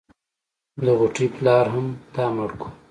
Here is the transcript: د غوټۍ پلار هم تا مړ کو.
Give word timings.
د 0.83 0.87
غوټۍ 0.99 1.27
پلار 1.35 1.65
هم 1.73 1.87
تا 2.13 2.25
مړ 2.35 2.49
کو. 2.59 2.67